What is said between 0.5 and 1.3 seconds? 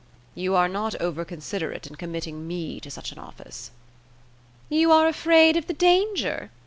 are not over